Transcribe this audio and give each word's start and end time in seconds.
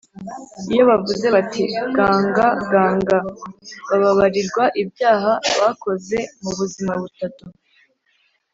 iyo 0.73 0.83
bavuze 0.89 1.25
bati 1.35 1.63
‘ganga, 1.97 2.47
ganga’ 2.71 3.17
bababarirwa 3.89 4.63
ibyaha 4.81 5.31
bakoze 5.59 6.17
mu 6.43 6.51
buzima 6.59 6.93
butatu 7.01 7.45